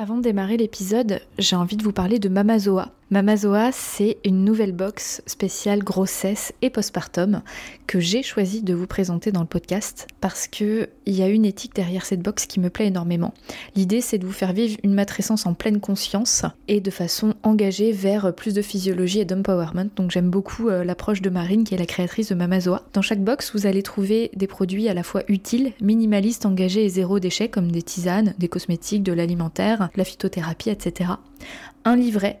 [0.00, 2.88] Avant de démarrer l'épisode, j'ai envie de vous parler de Mamazoa.
[3.12, 7.42] Mamazoa, c'est une nouvelle box spéciale grossesse et postpartum
[7.88, 11.44] que j'ai choisi de vous présenter dans le podcast parce que il y a une
[11.44, 13.34] éthique derrière cette box qui me plaît énormément.
[13.74, 17.90] L'idée, c'est de vous faire vivre une matrescence en pleine conscience et de façon engagée
[17.90, 19.90] vers plus de physiologie et d'empowerment.
[19.96, 22.84] Donc j'aime beaucoup euh, l'approche de Marine qui est la créatrice de Mamazoa.
[22.92, 26.88] Dans chaque box, vous allez trouver des produits à la fois utiles, minimalistes, engagés et
[26.88, 31.10] zéro déchet comme des tisanes, des cosmétiques, de l'alimentaire, la phytothérapie, etc.
[31.84, 32.40] Un livret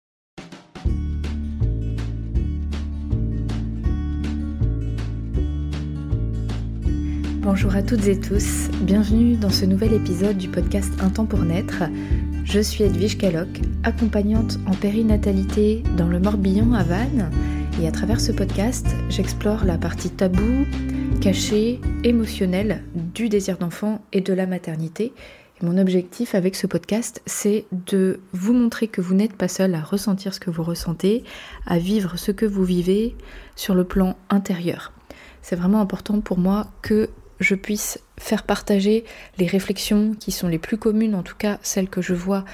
[7.43, 11.39] Bonjour à toutes et tous, bienvenue dans ce nouvel épisode du podcast Un temps pour
[11.39, 11.81] naître.
[12.43, 13.47] Je suis Edwige Caloc,
[13.81, 17.31] accompagnante en périnatalité dans le Morbihan à Vannes,
[17.81, 20.67] et à travers ce podcast, j'explore la partie taboue,
[21.19, 25.11] cachée, émotionnelle du désir d'enfant et de la maternité.
[25.63, 29.81] Mon objectif avec ce podcast, c'est de vous montrer que vous n'êtes pas seul à
[29.81, 31.23] ressentir ce que vous ressentez,
[31.65, 33.15] à vivre ce que vous vivez
[33.55, 34.93] sur le plan intérieur.
[35.41, 37.09] C'est vraiment important pour moi que
[37.41, 39.03] je puisse faire partager
[39.37, 42.45] les réflexions qui sont les plus communes, en tout cas celles que je vois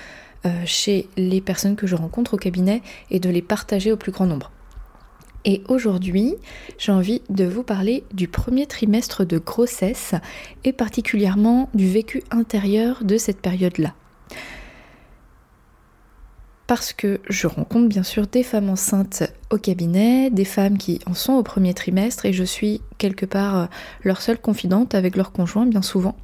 [0.45, 4.11] euh, chez les personnes que je rencontre au cabinet, et de les partager au plus
[4.11, 4.51] grand nombre.
[5.45, 6.35] Et aujourd'hui,
[6.77, 10.13] j'ai envie de vous parler du premier trimestre de grossesse
[10.63, 13.93] et particulièrement du vécu intérieur de cette période-là
[16.67, 21.13] parce que je rencontre bien sûr des femmes enceintes au cabinet, des femmes qui en
[21.13, 23.65] sont au premier trimestre et je suis quelque part euh,
[24.03, 26.15] leur seule confidente avec leur conjoint bien souvent.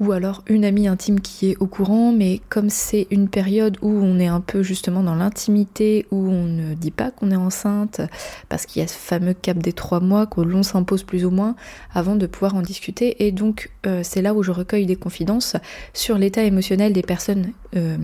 [0.00, 3.90] Ou alors une amie intime qui est au courant, mais comme c'est une période où
[3.90, 8.00] on est un peu justement dans l'intimité, où on ne dit pas qu'on est enceinte,
[8.48, 11.30] parce qu'il y a ce fameux cap des trois mois que l'on s'impose plus ou
[11.30, 11.54] moins
[11.94, 13.24] avant de pouvoir en discuter.
[13.24, 15.56] Et donc euh, c'est là où je recueille des confidences
[15.94, 17.96] sur l'état émotionnel des personnes euh,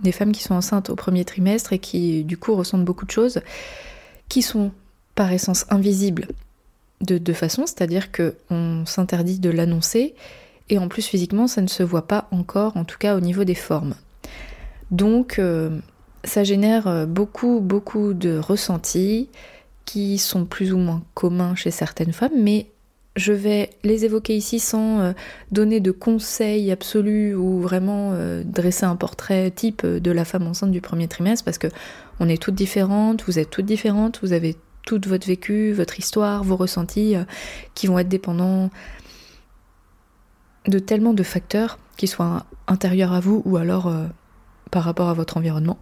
[0.00, 3.10] des femmes qui sont enceintes au premier trimestre et qui du coup ressentent beaucoup de
[3.10, 3.40] choses,
[4.28, 4.72] qui sont
[5.14, 6.28] par essence invisibles
[7.00, 10.14] de deux façons, c'est-à-dire qu'on s'interdit de l'annoncer,
[10.70, 13.44] et en plus physiquement ça ne se voit pas encore, en tout cas au niveau
[13.44, 13.94] des formes.
[14.90, 15.78] Donc euh,
[16.24, 19.28] ça génère euh, beaucoup, beaucoup de ressentis
[19.84, 22.66] qui sont plus ou moins communs chez certaines femmes, mais
[23.16, 25.12] je vais les évoquer ici sans euh,
[25.52, 30.72] donner de conseils absolus ou vraiment euh, dresser un portrait type de la femme enceinte
[30.72, 31.68] du premier trimestre parce que
[32.18, 36.42] on est toutes différentes, vous êtes toutes différentes, vous avez tout votre vécu, votre histoire,
[36.42, 37.24] vos ressentis euh,
[37.74, 38.70] qui vont être dépendants
[40.66, 43.92] de tellement de facteurs qui soient intérieurs à vous ou alors
[44.70, 45.78] par rapport à votre environnement.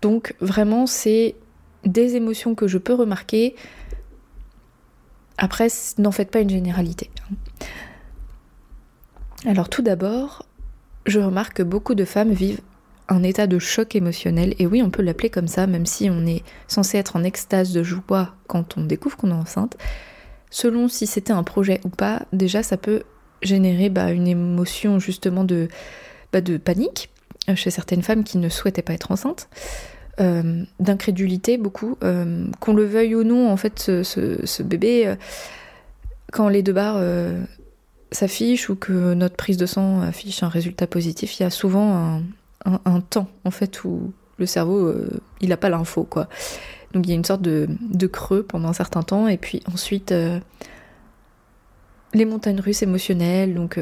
[0.00, 1.36] Donc vraiment c'est
[1.84, 3.54] des émotions que je peux remarquer
[5.38, 7.10] après, n'en faites pas une généralité.
[9.46, 10.46] Alors tout d'abord,
[11.06, 12.60] je remarque que beaucoup de femmes vivent
[13.08, 16.26] un état de choc émotionnel, et oui, on peut l'appeler comme ça, même si on
[16.26, 19.76] est censé être en extase de joie quand on découvre qu'on est enceinte.
[20.50, 23.02] Selon si c'était un projet ou pas, déjà ça peut
[23.42, 25.68] générer bah, une émotion justement de,
[26.32, 27.10] bah, de panique
[27.54, 29.48] chez certaines femmes qui ne souhaitaient pas être enceintes.
[30.22, 31.96] Euh, d'incrédulité beaucoup.
[32.04, 35.16] Euh, qu'on le veuille ou non, en fait, ce, bébé, euh,
[36.32, 37.02] quand les deux barres
[38.10, 42.20] s'affichent ou que notre prise de sang affiche un résultat positif, il y a souvent
[42.64, 44.94] un, temps, en fait, où le cerveau,
[45.40, 46.28] il n'a pas l'info, quoi.
[46.92, 49.62] Donc il y a une sorte de, de, creux pendant un certain temps, et puis
[49.72, 50.14] ensuite,
[52.14, 53.78] les montagnes russes émotionnelles, donc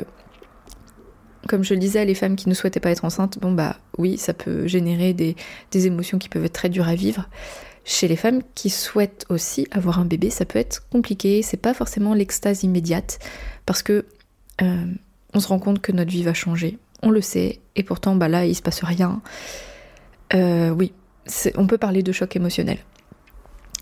[1.50, 4.19] comme je le disais, les femmes qui ne souhaitaient pas être enceintes, bon bah oui,
[4.19, 5.34] ça peut générer des,
[5.75, 7.28] émotions qui peuvent être très dures à vivre.
[7.84, 11.75] Chez les femmes qui souhaitent aussi avoir un bébé, ça peut être compliqué, c'est pas
[11.75, 13.19] forcément l'extase immédiate,
[13.67, 14.06] parce que
[14.62, 14.85] euh,
[15.35, 18.29] on se rend compte que notre vie va changer, on le sait, et pourtant bah
[18.29, 19.20] là il se passe rien.
[20.35, 20.93] Euh, oui,
[21.56, 22.79] on peut parler de choc émotionnel.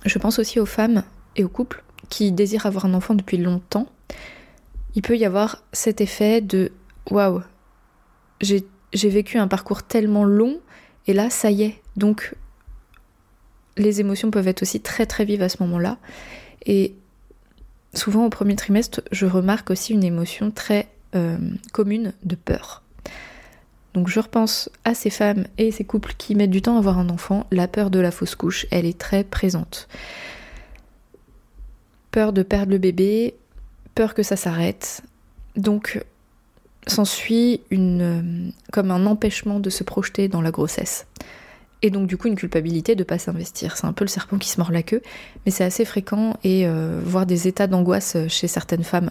[0.06, 1.02] Je pense aussi aux femmes
[1.36, 3.88] et aux couples qui désirent avoir un enfant depuis longtemps.
[4.94, 6.72] Il peut y avoir cet effet de
[7.10, 7.42] waouh,
[8.40, 10.60] j'ai vécu un parcours tellement long,
[11.06, 11.80] et là, ça y est.
[11.96, 12.34] Donc,
[13.76, 15.98] les émotions peuvent être aussi très très vives à ce moment-là.
[16.66, 16.94] Et
[17.94, 21.38] souvent au premier trimestre, je remarque aussi une émotion très euh,
[21.72, 22.82] commune de peur.
[23.94, 26.98] Donc je repense à ces femmes et ces couples qui mettent du temps à avoir
[26.98, 29.88] un enfant, la peur de la fausse couche, elle est très présente.
[32.10, 33.34] Peur de perdre le bébé,
[33.94, 35.02] peur que ça s'arrête.
[35.56, 36.04] Donc
[36.88, 41.06] s'ensuit une comme un empêchement de se projeter dans la grossesse.
[41.82, 43.76] Et donc du coup une culpabilité de pas s'investir.
[43.76, 45.02] C'est un peu le serpent qui se mord la queue,
[45.44, 49.10] mais c'est assez fréquent et euh, voir des états d'angoisse chez certaines femmes.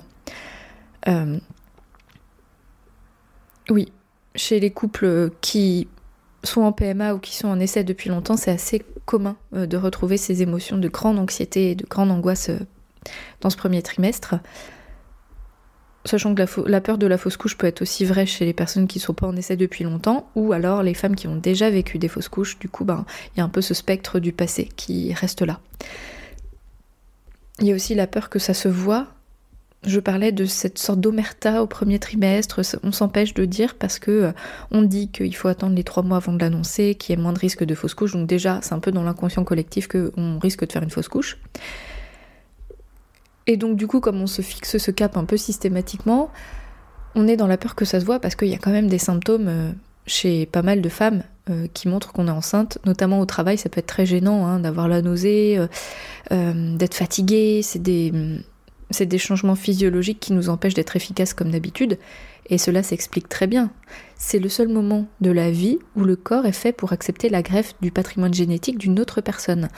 [1.07, 1.39] Euh,
[3.69, 3.91] oui,
[4.35, 5.87] chez les couples qui
[6.43, 9.77] sont en PMA ou qui sont en essai depuis longtemps, c'est assez commun euh, de
[9.77, 12.51] retrouver ces émotions de grande anxiété et de grande angoisse
[13.39, 14.35] dans ce premier trimestre.
[16.07, 18.87] Sachant que la, peur de la fausse couche peut être aussi vraie chez les personnes
[18.87, 21.69] qui ne sont pas en essai depuis longtemps, ou alors les femmes qui ont déjà
[21.69, 23.05] vécu des fausses couches, du coup, ben,
[23.35, 25.59] il y a un peu ce spectre du passé qui reste là.
[27.59, 29.07] Il y a aussi la peur que ça se voit.
[29.85, 34.11] Je parlais de cette sorte d'omerta au premier trimestre, on s'empêche de dire parce que
[34.11, 34.31] euh,
[34.71, 37.33] on dit qu'il faut attendre les trois mois avant de l'annoncer, qu'il y ait moins
[37.33, 40.65] de risque de fausse couche, donc déjà c'est un peu dans l'inconscient collectif qu'on risque
[40.65, 41.37] de faire une fausse couche.
[43.47, 46.29] Et donc du coup, comme on se fixe ce cap un peu systématiquement,
[47.15, 48.89] on est dans la peur que ça se voit parce qu'il y a quand même
[48.89, 49.71] des symptômes euh,
[50.05, 53.69] chez pas mal de femmes euh, qui montrent qu'on est enceinte, notamment au travail, ça
[53.69, 55.59] peut être très gênant hein, d'avoir la nausée,
[56.31, 58.13] euh, d'être fatigué, c'est des,
[58.91, 61.97] c'est des changements physiologiques qui nous empêchent d'être efficaces comme d'habitude,
[62.49, 63.71] et cela s'explique très bien.
[64.15, 67.41] C'est le seul moment de la vie où le corps est fait pour accepter la
[67.41, 69.69] greffe du patrimoine génétique d'une autre personne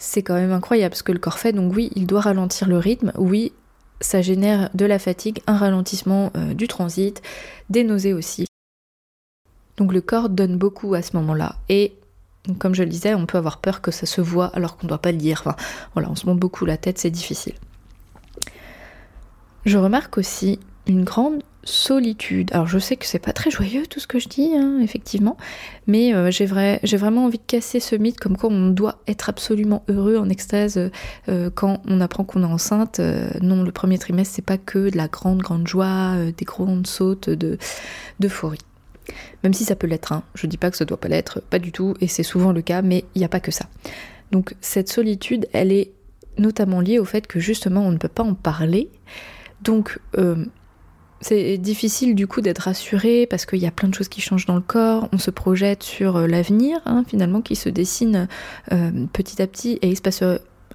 [0.00, 1.52] c'est quand même incroyable ce que le corps fait.
[1.52, 3.12] Donc oui, il doit ralentir le rythme.
[3.16, 3.52] Oui,
[4.00, 7.22] ça génère de la fatigue, un ralentissement euh, du transit,
[7.68, 8.46] des nausées aussi.
[9.76, 11.56] Donc le corps donne beaucoup à ce moment-là.
[11.68, 11.92] Et
[12.58, 14.88] comme je le disais, on peut avoir peur que ça se voit alors qu'on ne
[14.88, 15.42] doit pas le dire.
[15.44, 15.56] Enfin,
[15.94, 17.54] voilà, on se monte beaucoup la tête, c'est difficile.
[19.66, 22.50] Je remarque aussi une grande solitude.
[22.52, 25.36] Alors je sais que c'est pas très joyeux tout ce que je dis, hein, effectivement,
[25.86, 29.84] mais euh, j'ai, vraiment envie de casser ce mythe comme quoi on doit être absolument
[29.88, 30.90] heureux, en extase,
[31.28, 33.00] euh, quand on apprend qu'on est enceinte.
[33.00, 36.86] Euh, non, le premier trimestre, c'est pas que de la grande, grande joie, des grandes
[36.86, 37.58] sautes de,
[38.18, 38.58] d'euphorie.
[39.42, 40.22] Même si ça peut l'être, hein.
[40.34, 42.62] je dis pas que ça doit pas l'être, pas du tout, et c'est souvent le
[42.62, 43.66] cas, mais il n'y a pas que ça.
[44.32, 45.92] Donc cette solitude, elle est
[46.38, 48.88] notamment liée au fait que justement on ne peut pas en parler.
[49.62, 49.98] Donc
[51.20, 54.46] c'est difficile du coup d'être rassuré parce qu'il y a plein de choses qui changent
[54.46, 58.26] dans le corps, on se projette sur euh, l'avenir hein, finalement qui se dessine
[58.72, 60.24] euh, petit à petit et il se passe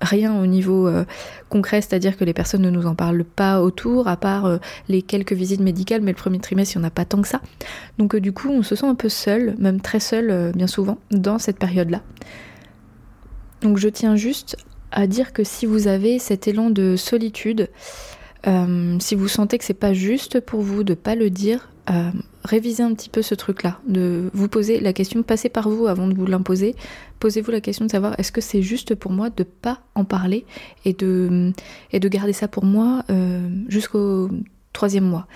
[0.02, 1.04] rien au niveau euh,
[1.50, 5.34] concret, c'est-à-dire que les personnes ne nous en parlent pas autour, à part les quelques
[5.34, 7.42] visites médicales, mais le premier trimestre, il n'y en a pas tant que ça.
[7.98, 11.40] Donc du coup, on se sent un peu seul, même très seul bien souvent, dans
[11.40, 12.02] cette période-là.
[13.62, 14.58] Donc je tiens juste
[14.92, 17.70] à dire que si vous avez cet élan de solitude,
[18.48, 22.12] euh, si vous sentez que c'est pas juste pour vous de pas le dire, euh,
[22.44, 26.08] révisez un petit peu ce truc-là, de vous poser la question, passez par vous avant
[26.08, 26.76] de vous l'imposer,
[27.20, 30.46] posez-vous la question de savoir est-ce que c'est juste pour moi de pas en parler
[30.84, 31.54] et de,
[31.94, 34.30] garder ça pour moi euh, jusqu'au
[34.74, 35.28] troisième mois?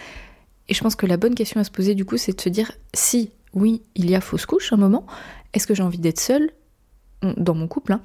[0.67, 2.49] Et je pense que la bonne question à se poser du coup, c'est de se
[2.49, 5.07] dire si oui, il y a fausse couche un moment,
[5.53, 6.51] est-ce que j'ai envie d'être seule
[7.21, 8.01] dans mon couple, hein,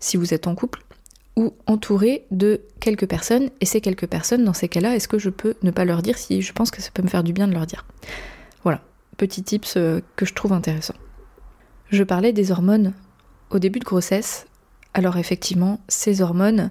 [0.00, 0.82] si vous êtes en couple,
[1.36, 3.50] ou entouré de quelques personnes.
[3.60, 6.18] Et ces quelques personnes, dans ces cas-là, est-ce que je peux ne pas leur dire
[6.18, 7.84] si je pense que ça peut me faire du bien de leur dire?
[8.62, 8.80] Voilà,
[9.16, 10.94] petit tips euh, que je trouve intéressant.
[11.90, 12.94] Je parlais des hormones
[13.50, 14.46] au début de grossesse.
[14.94, 16.70] Alors effectivement, ces hormones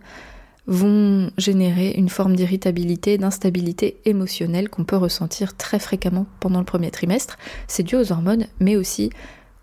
[0.68, 6.90] vont générer une forme d'irritabilité, d'instabilité émotionnelle qu'on peut ressentir très fréquemment pendant le premier
[6.90, 7.38] trimestre.
[7.68, 9.12] C'est dû aux hormones, mais aussi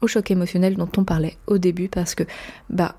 [0.01, 2.23] au choc émotionnel dont on parlait au début, parce que
[2.71, 2.95] bah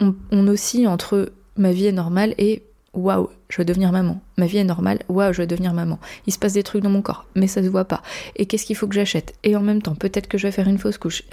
[0.00, 2.62] on oscille entre ma vie est normale et
[2.96, 4.20] waouh, je vais devenir maman.
[4.38, 5.98] Ma vie est normale, waouh, je vais devenir maman.
[6.26, 8.02] Il se passe des trucs dans mon corps, mais ça se voit pas.
[8.36, 9.34] Et qu'est-ce qu'il faut que j'achète?
[9.44, 11.22] Et en même temps, peut-être que je vais faire une fausse couche.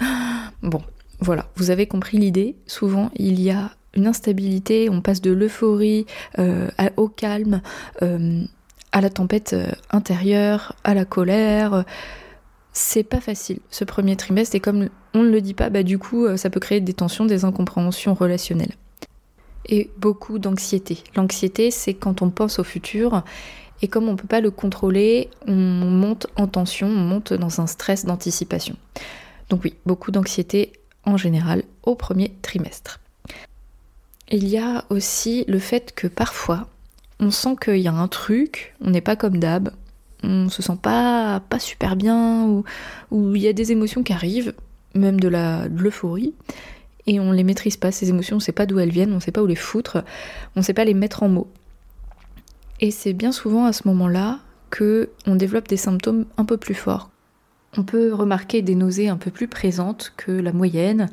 [0.62, 0.80] Bon,
[1.20, 2.56] voilà, vous avez compris l'idée.
[2.66, 6.06] Souvent, il y a une instabilité, on passe de l'euphorie
[6.38, 7.60] euh, au calme,
[8.02, 8.42] euh,
[8.92, 11.84] à la tempête euh, intérieure, à la colère.
[12.72, 15.98] C'est pas facile ce premier trimestre et comme on ne le dit pas, bah du
[15.98, 18.74] coup ça peut créer des tensions, des incompréhensions relationnelles
[19.66, 20.98] et beaucoup d'anxiété.
[21.16, 23.22] L'anxiété, c'est quand on pense au futur
[23.82, 27.60] et comme on ne peut pas le contrôler, on monte en tension, on monte dans
[27.60, 28.76] un stress d'anticipation.
[29.48, 30.72] Donc oui, beaucoup d'anxiété
[31.04, 33.00] en général au premier trimestre.
[34.30, 36.66] Il y a aussi le fait que parfois,
[37.20, 39.70] on sent qu'il y a un truc, on n'est pas comme d'hab,
[40.22, 42.64] on se sent pas, pas super bien, ou,
[43.36, 44.54] il y a des émotions qui arrivent,
[44.94, 46.32] même de l'euphorie,
[47.06, 49.32] et on les maîtrise pas, ces émotions, on sait pas d'où elles viennent, on sait
[49.32, 50.04] pas où les foutre,
[50.56, 51.48] on sait pas les mettre en mots.
[52.80, 56.74] Et c'est bien souvent à ce moment-là que on développe des symptômes un peu plus
[56.74, 57.10] forts.
[57.76, 61.08] On peut remarquer des nausées un peu plus présentes que la moyenne,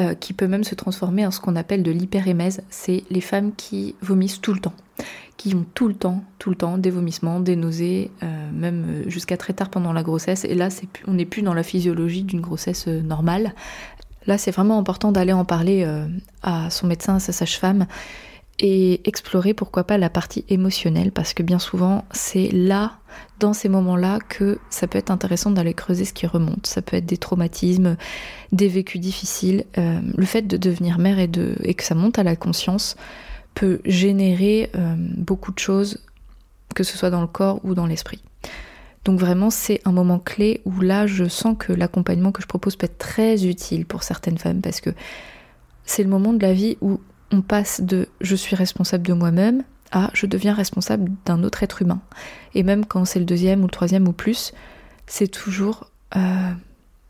[0.00, 2.62] euh, qui peut même se transformer en ce qu'on appelle de l'hyperémèse.
[2.70, 4.74] C'est les femmes qui vomissent tout le temps,
[5.36, 9.36] qui ont tout le temps, tout le temps des vomissements, des nausées, euh, même jusqu'à
[9.36, 10.44] très tard pendant la grossesse.
[10.44, 10.68] Et là,
[11.08, 13.54] on n'est plus dans la physiologie d'une grossesse euh, normale.
[14.28, 15.84] Là, c'est vraiment important d'aller en parler
[16.42, 17.86] à son médecin, à sa sage-femme,
[18.60, 22.98] et explorer pourquoi pas la partie émotionnelle parce que bien souvent c'est là
[23.38, 26.66] dans ces moments-là que ça peut être intéressant d'aller creuser ce qui remonte.
[26.66, 27.96] Ça peut être des traumatismes,
[28.52, 29.64] des vécus difficiles.
[29.78, 32.96] Euh, le fait de devenir mère et, de, et que ça monte à la conscience
[33.54, 35.98] peut générer euh, beaucoup de choses,
[36.74, 38.20] que ce soit dans le corps ou dans l'esprit.
[39.04, 42.76] Donc vraiment c'est un moment clé où là je sens que l'accompagnement que je propose
[42.76, 44.90] peut être très utile pour certaines femmes parce que
[45.84, 47.00] c'est le moment de la vie où
[47.32, 51.80] on passe de je suis responsable de moi-même à je deviens responsable d'un autre être
[51.82, 52.00] humain.
[52.54, 54.52] Et même quand c'est le deuxième ou le troisième ou plus,
[55.06, 56.50] c'est toujours euh,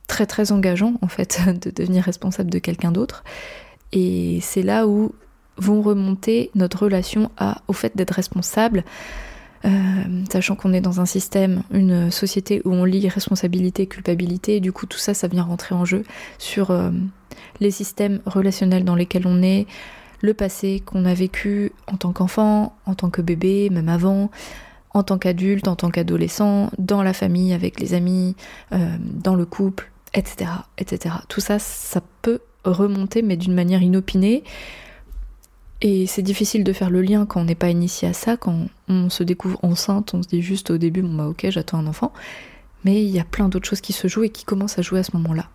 [0.06, 3.24] très très engageant en fait de devenir responsable de quelqu'un d'autre.
[3.92, 5.12] Et c'est là où
[5.56, 7.30] vont remonter notre relation
[7.66, 8.84] au fait d'être responsable,
[9.64, 9.68] euh,
[10.30, 14.72] sachant qu'on est dans un système, une société où on lit responsabilité, culpabilité, et du
[14.72, 16.04] coup tout ça, ça vient rentrer en jeu
[16.38, 16.90] sur euh,
[17.60, 19.66] les systèmes relationnels dans lesquels on est,
[20.20, 24.30] le passé qu'on a vécu en tant qu'enfant, en tant que bébé, même avant,
[24.94, 28.34] en tant qu'adulte, en tant qu'adolescent, dans la famille, avec les amis,
[28.72, 31.16] euh, dans le couple, etc., etc.
[31.28, 34.42] Tout ça, ça peut remonter, mais d'une manière inopinée.
[35.80, 38.66] Et c'est difficile de faire le lien quand on n'est pas initié à ça, quand
[38.88, 41.86] on se découvre enceinte, on se dit juste au début, bon bah ok, j'attends un
[41.86, 42.12] enfant.
[42.84, 44.98] Mais il y a plein d'autres choses qui se jouent et qui commencent à jouer
[45.00, 45.48] à ce moment-là.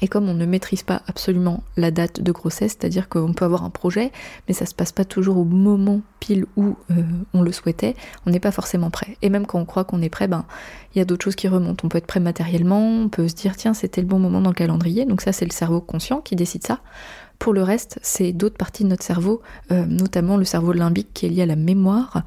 [0.00, 3.64] Et comme on ne maîtrise pas absolument la date de grossesse, c'est-à-dire qu'on peut avoir
[3.64, 4.12] un projet,
[4.46, 7.02] mais ça se passe pas toujours au moment pile où euh,
[7.34, 9.16] on le souhaitait, on n'est pas forcément prêt.
[9.22, 10.44] Et même quand on croit qu'on est prêt, ben
[10.94, 11.84] il y a d'autres choses qui remontent.
[11.84, 14.50] On peut être prêt matériellement, on peut se dire tiens c'était le bon moment dans
[14.50, 16.80] le calendrier, donc ça c'est le cerveau conscient qui décide ça.
[17.38, 21.26] Pour le reste, c'est d'autres parties de notre cerveau, euh, notamment le cerveau limbique qui
[21.26, 22.24] est lié à la mémoire,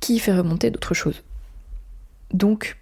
[0.00, 1.22] qui fait remonter d'autres choses.
[2.32, 2.76] Donc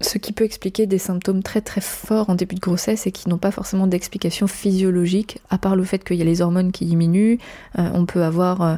[0.00, 3.28] ce qui peut expliquer des symptômes très très forts en début de grossesse et qui
[3.28, 6.84] n'ont pas forcément d'explication physiologique, à part le fait qu'il y a les hormones qui
[6.84, 7.38] diminuent,
[7.78, 8.76] euh, on peut avoir euh,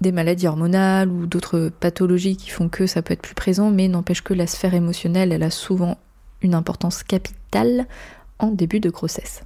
[0.00, 3.88] des maladies hormonales ou d'autres pathologies qui font que ça peut être plus présent, mais
[3.88, 5.98] n'empêche que la sphère émotionnelle, elle a souvent
[6.40, 7.86] une importance capitale
[8.38, 9.42] en début de grossesse.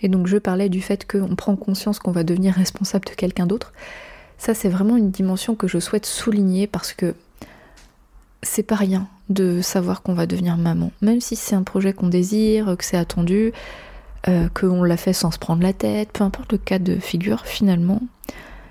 [0.00, 3.46] Et donc je parlais du fait qu'on prend conscience qu'on va devenir responsable de quelqu'un
[3.46, 3.72] d'autre.
[4.38, 7.14] Ça c'est vraiment une dimension que je souhaite souligner parce que
[8.42, 10.92] c'est pas rien de savoir qu'on va devenir maman.
[11.02, 13.52] Même si c'est un projet qu'on désire, que c'est attendu,
[14.28, 17.46] euh, qu'on l'a fait sans se prendre la tête, peu importe le cas de figure,
[17.46, 18.00] finalement,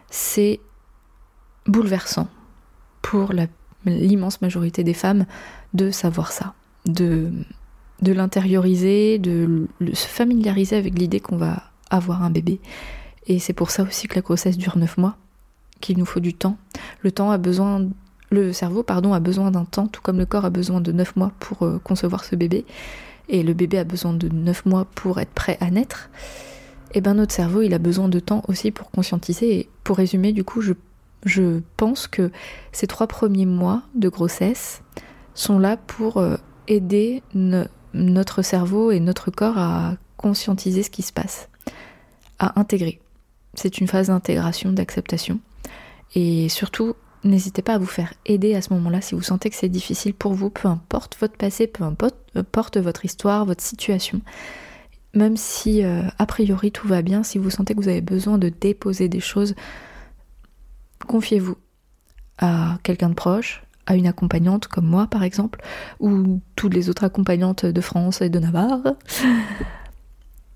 [0.10, 0.60] c'est
[1.68, 2.28] bouleversant
[3.02, 3.34] pour
[3.86, 5.26] l'immense majorité des femmes
[5.74, 6.54] de savoir ça,
[6.86, 7.32] de,
[8.02, 12.60] de l'intérioriser, de, se familiariser avec l'idée qu'on va avoir un bébé.
[13.28, 15.18] Et c'est pour ça aussi que la grossesse dure 9 mois,
[15.82, 16.58] qu'il nous faut du temps.
[17.02, 17.88] Le temps a besoin
[18.30, 21.16] le cerveau pardon, a besoin d'un temps, tout comme le corps a besoin de 9
[21.16, 22.66] mois pour euh, concevoir ce bébé,
[23.30, 26.10] et le bébé a besoin de 9 mois pour être prêt à naître,
[26.92, 29.60] et eh ben notre cerveau il a besoin de temps aussi pour conscientiser.
[29.60, 30.74] Et pour résumer, du coup, je,
[31.76, 32.32] pense que
[32.72, 34.82] ces trois premiers mois de grossesse
[35.34, 36.38] sont là pour euh,
[36.70, 37.24] aider
[37.98, 41.50] notre cerveau et notre corps à conscientiser ce qui se passe,
[42.40, 43.00] à intégrer.
[43.54, 45.40] C'est une phase d'intégration, d'acceptation.
[46.16, 49.56] Et surtout, N'hésitez pas à vous faire aider à ce moment-là si vous sentez que
[49.56, 54.22] c'est difficile pour vous, peu importe votre passé, peu importe votre histoire, votre situation.
[55.14, 58.38] Même si euh, a priori tout va bien, si vous sentez que vous avez besoin
[58.38, 59.56] de déposer des choses,
[61.08, 61.58] confiez-vous
[62.38, 65.62] à quelqu'un de proche, à une accompagnante comme moi par exemple,
[66.00, 68.82] ou toutes les autres accompagnantes de France et de Navarre.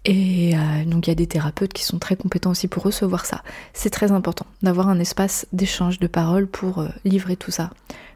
[0.05, 3.25] Et euh, donc il y a des thérapeutes qui sont très compétents aussi pour recevoir
[3.25, 3.43] ça.
[3.73, 7.69] C'est très important d'avoir un espace d'échange de paroles pour euh, livrer tout ça.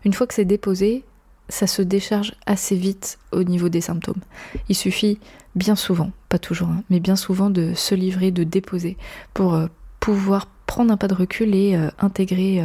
[0.04, 1.04] Une fois que c'est déposé,
[1.48, 4.22] ça se décharge assez vite au niveau des symptômes.
[4.68, 5.20] Il suffit
[5.54, 8.98] bien souvent, pas toujours, hein, mais bien souvent de se livrer, de déposer
[9.36, 9.68] pour euh,
[10.00, 12.64] pouvoir prendre un pas de recul et intégrer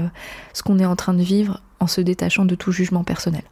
[0.54, 3.42] ce qu'on est en train de vivre en se détachant de tout jugement personnel.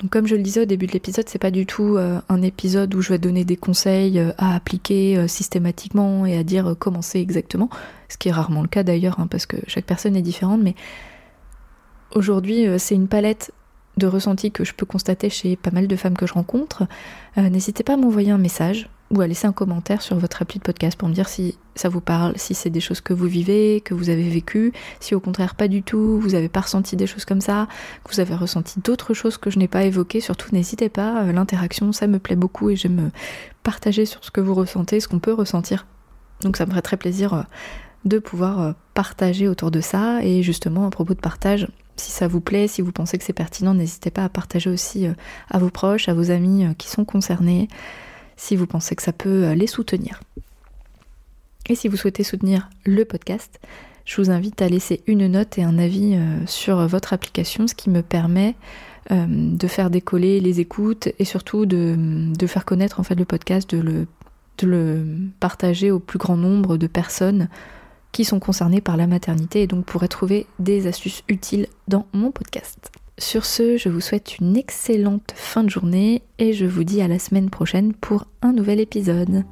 [0.00, 2.42] Donc comme je le disais au début de l'épisode, c'est pas du tout euh, un
[2.42, 6.74] épisode où je vais donner des conseils euh, à appliquer euh, systématiquement et à dire
[6.78, 7.70] comment c'est exactement,
[8.08, 10.74] ce qui est rarement le cas d'ailleurs, hein, parce que chaque personne est différente, mais
[12.14, 13.52] aujourd'hui c'est une palette
[13.96, 16.84] de ressentis que je peux constater chez pas mal de femmes que je rencontre.
[17.36, 20.64] N'hésitez pas à m'envoyer un message ou à laisser un commentaire sur votre appli de
[20.64, 23.80] podcast pour me dire si ça vous parle, si c'est des choses que vous vivez,
[23.80, 27.06] que vous avez vécues, si au contraire pas du tout, vous n'avez pas ressenti des
[27.06, 27.68] choses comme ça,
[28.04, 31.32] que vous avez ressenti d'autres choses que je n'ai pas évoquées, surtout n'hésitez pas, euh,
[31.32, 33.10] l'interaction ça me plaît beaucoup et j'aime
[33.62, 35.86] partager sur ce que vous ressentez, ce qu'on peut ressentir.
[36.42, 37.42] Donc ça me ferait très plaisir euh,
[38.04, 42.26] de pouvoir euh, partager autour de ça et justement à propos de partage, si ça
[42.26, 45.06] vous plaît, si vous pensez que c'est pertinent, n'hésitez pas à partager aussi
[45.48, 47.68] à vos proches, à vos amis qui sont concernés
[48.36, 50.20] si vous pensez que ça peut euh, les soutenir.
[51.68, 53.60] Et si vous souhaitez soutenir le podcast,
[54.04, 57.74] je vous invite à laisser une note et un avis euh, sur votre application, ce
[57.74, 58.54] qui me permet
[59.10, 64.06] euh, de faire décoller les écoutes et surtout de, faire connaître en le podcast, de
[64.66, 65.06] le
[65.40, 67.48] partager au plus grand nombre de personnes
[68.12, 72.30] qui sont concernées par la maternité et donc pourraient trouver des astuces utiles dans mon
[72.30, 72.92] podcast.
[73.18, 77.06] Sur ce, je vous souhaite une excellente fin de journée et je vous dis à
[77.06, 79.44] la semaine prochaine pour un nouvel épisode.